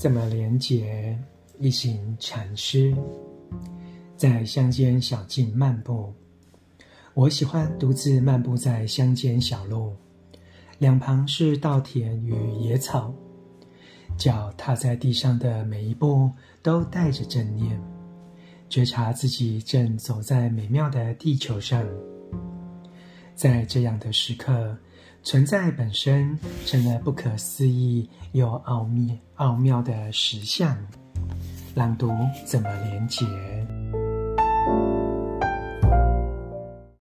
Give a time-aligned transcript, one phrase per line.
[0.00, 1.14] 怎么连接？
[1.58, 2.96] 一行禅师
[4.16, 6.10] 在乡间小径漫步。
[7.12, 9.94] 我喜欢独自漫步在乡间小路，
[10.78, 13.12] 两旁是稻田与野草，
[14.16, 16.30] 脚踏在地上的每一步
[16.62, 17.78] 都带着正念，
[18.70, 21.86] 觉察自己正走在美妙的地球上。
[23.34, 24.74] 在这样的时刻，
[25.22, 30.76] 存在本身成了不可思议又奥秘、奥妙的实相。
[31.74, 32.10] 朗读
[32.44, 33.49] 怎么连结？